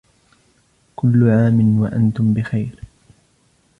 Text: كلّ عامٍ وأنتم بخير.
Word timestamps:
كلّ 0.95 1.29
عامٍ 1.29 1.79
وأنتم 1.81 2.33
بخير. 2.33 2.81